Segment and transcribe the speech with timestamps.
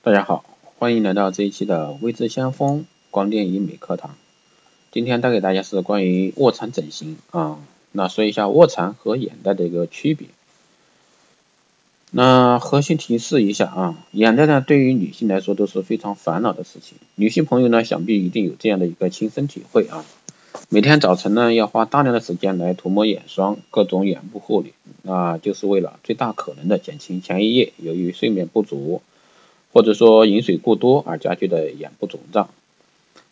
[0.00, 0.44] 大家好，
[0.78, 4.14] 欢迎来到这一期的微知先锋光电医美课堂。
[4.92, 7.58] 今天带给大家是关于卧蚕整形啊，
[7.90, 10.28] 那说一下卧蚕和眼袋的一个区别。
[12.12, 20.04] 那核心提示一下啊，眼袋呢对于女性来说都是非常烦恼的事情，女性朋友呢想必一定有这样的一个亲身体会啊。
[20.68, 29.02] 每天早晨呢要花大量的时间来涂抹眼霜，各种眼部护理，那就是为了最大可能的减轻前一夜由于睡眠不足
[29.72, 32.48] 或者说饮水过多而加剧的眼部肿胀。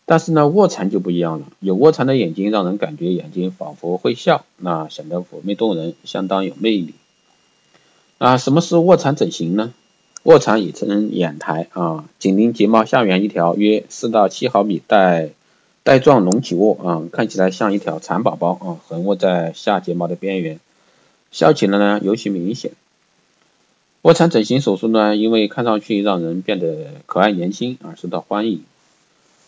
[0.05, 6.93] 但是呢，卧蚕就不一样了，有卧蚕的眼睛让人感觉眼睛仿佛会笑，那显得妩媚动人，相当有魅力。
[8.17, 9.73] 啊，什么是卧蚕整形呢？
[10.23, 15.29] 卧蚕也称眼台啊，紧邻睫毛下缘一条约四到七毫米带
[15.83, 20.59] 带状隆起卧啊，看起来像一条蚕宝宝啊，横卧在下睫毛的边缘，
[21.31, 22.71] 笑起来呢尤其明显。
[24.01, 28.63] 卧蚕整形手术呢，因为看上去让人变得可爱年轻而受到欢迎。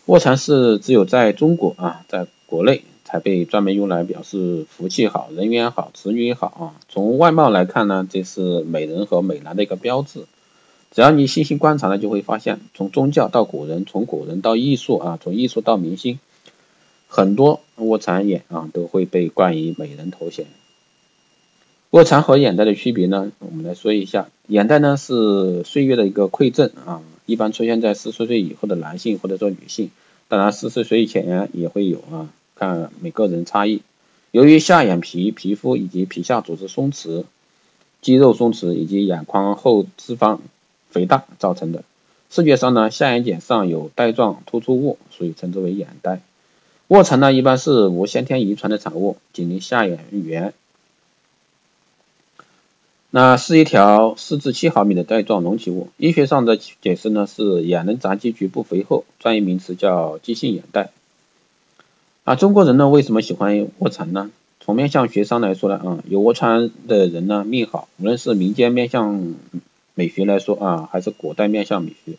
[0.06, 2.84] 卧蚕是只有在中国啊，在国内。
[3.12, 6.64] 才被专门用来表示福气好、人缘好、子女好啊。
[6.90, 10.26] 从外貌来看呢，这是美人和美男的一个标志。
[10.92, 16.20] 只要你细心观察呢，就会发现，从宗教到古人，从古人到艺术啊，从艺术到明星，
[17.08, 20.46] 很多卧蚕眼啊都会被冠以美人头衔。
[21.92, 24.30] 卧蚕和眼袋的区别呢，我们来说一下。
[24.46, 29.90] 眼袋呢是岁月的一个馈赠啊，一般出现在四十岁以后的男性或者说女性，
[30.28, 32.30] 当然四十岁以前也会有啊。
[32.54, 33.82] 看每个人差异，
[34.30, 37.24] 由于下眼皮皮肤以及皮下组织松弛、
[38.04, 40.40] 肌肉松弛以及眼眶后脂肪
[40.92, 41.84] 肥大造成的。
[42.30, 46.22] 视觉上呢，下眼睑上有带状突出物，所以称之为眼袋。
[46.90, 50.54] 卧蚕呢，一般是无先天遗传的产物，紧邻下眼缘。
[53.12, 55.90] 那是一条四至七毫米的带状隆起物。
[55.98, 60.92] 医学上的解释呢，是眼轮匝肌局部肥厚，专业名词叫肌性眼袋。
[62.24, 64.30] 啊，中国人呢为什么喜欢卧蚕呢？
[64.60, 69.34] 从面相学上来说呢，啊，有卧蚕的人呢命好，无论是民间面相
[69.96, 72.14] 美学来说啊，还是古代面相美学，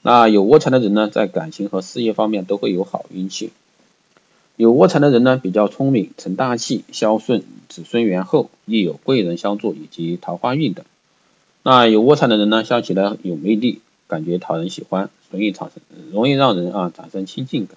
[0.00, 3.50] 那有卧蚕的人呢，在感情和事业方面都会有好运气。
[4.56, 10.84] 有卧蚕的人呢，比较聪明、成大器、孝顺、子孙缘厚，亦有贵人相助以及桃花运等。
[11.64, 15.82] 那有卧蚕的人呢，笑起来有魅力，感觉讨人喜欢，容易产生
[16.12, 17.76] 容易让人啊产生亲近感。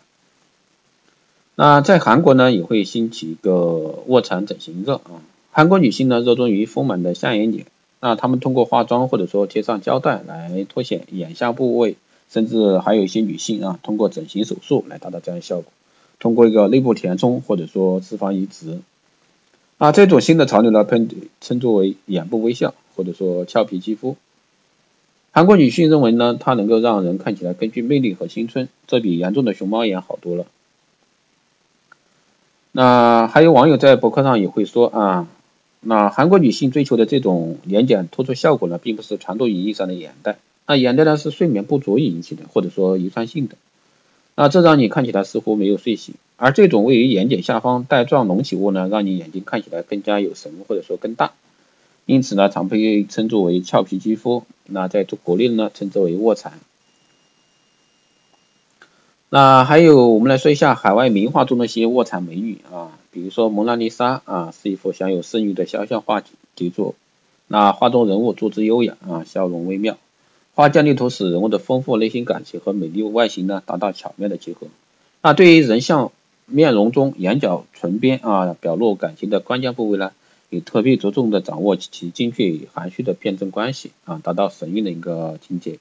[1.56, 5.24] 那在韩国呢，也会兴起一个卧蚕整形热啊。
[5.52, 7.66] 韩国女性呢，热衷于丰满的下眼睑，
[8.02, 11.96] 那她们通过化妆或者说贴上胶带来凸显眼下部位，
[12.30, 15.72] 甚至还有一些女性啊，通过整形手术来达到这样的效果，
[16.20, 18.80] 通过一个内部填充或者说脂肪移植。
[19.78, 21.08] 啊，这种新的潮流呢，称
[21.40, 24.18] 称作为眼部微笑或者说俏皮肌肤。
[25.32, 30.48] 韩国女性认为呢，它能够让人看起来更具魅力和青春，这比严重的熊猫眼好多了。
[32.72, 35.28] 那还有网友在博客上也会说啊，
[35.80, 43.58] 那韩国女性追求的这种眼睑突出效果呢，并不是传统意义上的眼袋，那眼袋呢是睡眠不足引起的，或者说遗传性的，
[44.40, 51.32] 那这让你看起来似乎没有睡醒，而这种位于眼睑下方带状隆起物呢，让你眼睛看起来更加有神，或者说更大，
[52.06, 56.54] 因此呢，常被称作为俏皮肌肤，那在国内呢，称之为卧蚕。
[59.30, 66.22] 那还有，我们来说一下海外名画中的一些卧蚕美女啊，比如说蒙娜丽莎啊，是一幅享有盛誉的肖像画
[66.56, 66.94] 杰作。
[67.48, 69.98] 那画中人物坐姿优雅啊，笑容微妙，
[70.58, 74.66] 画匠力图使人物的丰富内心感情和美丽外形呢达到巧妙的结合。
[75.22, 76.12] 那对于人像
[76.48, 80.14] 面容中眼角唇边啊表露感情的关键部位呢，
[80.50, 85.78] 也特别着重的掌握其精确与含蓄的辩证关系啊，达到神韵的一个境界。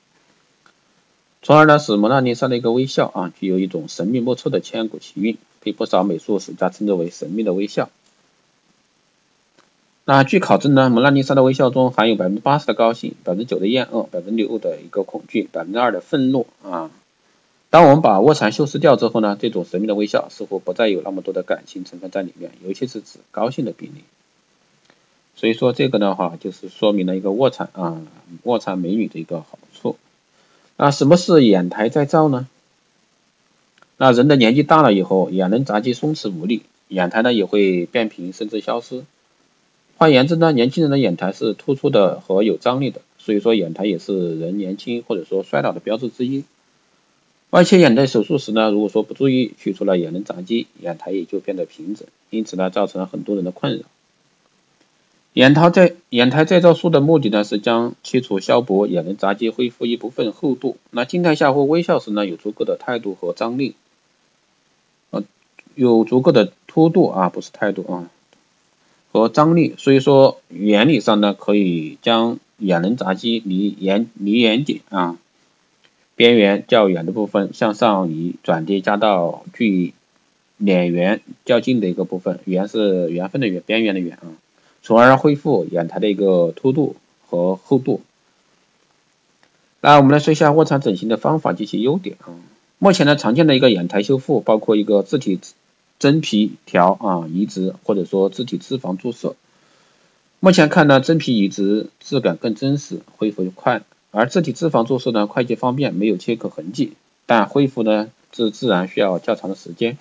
[1.41, 7.89] 从而呢，使蒙娜丽莎的一个微笑啊，具有一种神秘莫测的千古奇韵，被不少美术史家称之为神秘的微笑。
[10.09, 16.93] 那据考证呢，蒙娜丽莎的微笑中含有百分之八十的高兴，百分之九的厌恶，百分之六的一个恐惧，百分之二的愤怒啊。
[17.71, 24.05] 当我们把卧蚕修饰掉之后呢，这种神秘的微笑似乎不再有那么多的感情成分在里面，尤其是指高兴的比例。
[25.35, 28.01] 所以说这个的话，就是说明了一个卧蚕啊，
[28.45, 29.97] 卧蚕美女的一个好处。
[30.77, 32.47] 那，什么是眼台再造呢？
[33.97, 39.05] 那人的年纪大了以后，眼轮匝肌松弛无力，眼台呢也会变平甚至消失。
[39.99, 46.45] 换言之呢，年轻人的眼台是突出的和有张力的，所以说眼台也是人年轻或者说衰老的标志之一。
[47.51, 53.85] 外切眼袋手术时呢，如果说不注意取出了眼轮匝肌，眼台也就变得平整，因此呢造成了很多人的困扰。
[55.33, 60.77] 眼套再眼台再造术的目的呢，是将切除消薄眼轮匝肌，恢复一部分厚度。
[60.91, 63.77] 那静态下或微笑时呢，有足够的态度和张力，
[65.11, 65.23] 呃，
[65.75, 68.11] 有足够的凸度啊，不是态度啊，
[69.17, 69.75] 和张力。
[69.79, 75.17] 所以说原理上呢，可以将眼轮匝肌离眼离眼睑啊
[76.15, 79.95] 边缘较远的部分向上移，转递加到距
[80.59, 84.37] 脸缘较近的一个部分，缘是缘分的缘，边缘的缘啊。
[84.83, 86.97] 从而恢复眼台的一个凸度
[87.27, 88.03] 和厚度。
[89.81, 92.31] 那我们来说一下卧蚕整形的方法及其优点啊。
[92.79, 95.41] 目前呢，常见的一个眼台修复包括一个自体
[95.99, 99.35] 真皮条啊移植，或者说自体脂肪注射。
[100.41, 106.93] 目前看呢，真皮移植质感更真实，恢复快；而自体脂肪注射呢，快捷方便，没有切口痕迹，
[107.25, 109.97] 但恢复呢，自自然需要较长的时间。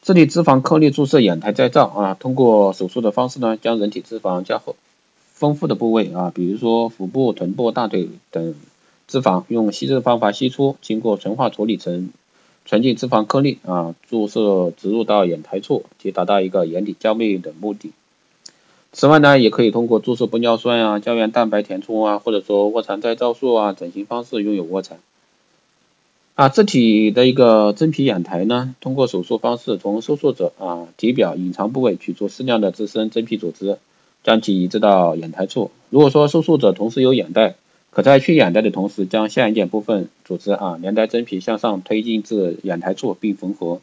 [0.00, 4.76] 自体脂肪颗粒注射眼台再造啊，通过手术的方式呢，将人体脂肪较厚
[5.32, 8.54] 丰富的部位啊，比如说腹部、臀部、大腿等
[9.06, 12.10] 脂肪，用吸收方法吸出，经过纯化处理成
[12.64, 17.92] 纯净脂肪颗粒啊，注射植入到眼台处，即达到一个眼底娇媚的目的。
[18.92, 24.98] 此外呢，也可以通过注射玻尿酸啊、胶原蛋白填充啊，或者说卧蚕再造术啊，整形方式拥有卧蚕。
[26.36, 33.78] 啊，自体的一个真皮眼台呢，通过手术方式从收缩者啊体表隐藏部位取出适量的自身真皮组织，
[34.22, 35.70] 将其移植到眼台处。
[35.90, 37.56] 如果说收术者同时有眼袋，
[37.94, 43.80] 可在去眼袋的同时，将下眼睑部分组织啊连带真皮向上推进至眼台处并缝合，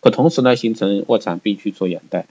[0.00, 2.26] 可同时呢形成卧蚕并去除眼袋。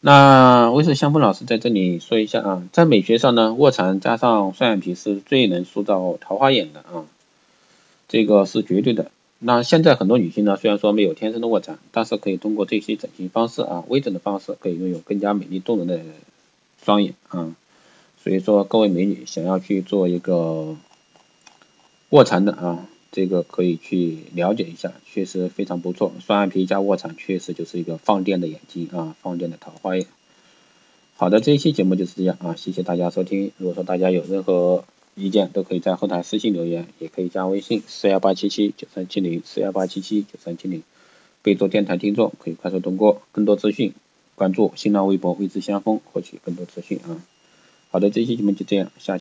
[0.00, 7.06] 那威斯香风老师在这里说一下啊，在美学上呢，卧蚕加上双眼皮是最能塑造桃花眼的啊，
[8.06, 9.10] 这个是绝对的。
[9.38, 15.98] 那现在很多女性呢，虽然说没有天生的卧蚕，但是可以通过这些整形方式啊，微整的方式，可以拥有更加美丽动人的
[16.84, 17.54] 双眼啊。
[18.22, 20.76] 所以说，各位美女想要去做一个
[22.10, 22.86] 卧蚕的啊。
[23.12, 26.12] 这个可以去了解一下，确实非常不错。
[26.20, 30.06] 双眼皮加卧蚕，确实就是一个放电的眼睛啊，放电的桃花眼。
[31.16, 33.50] 好的，这一期节目就是这样啊，谢谢大家收听。
[33.56, 34.84] 如果说大家有任何
[35.16, 40.84] 意见，都可以在后台私信留言，也可以加微信四幺八七七九三七零四幺八七七九三七零，
[41.42, 43.22] 备注电台听众，可以快速通过。
[43.32, 43.92] 更多资讯，
[44.36, 47.20] 关注新浪微博未知先锋，获取更多资讯啊。
[47.92, 49.18] 好的，这期节目就这样，下。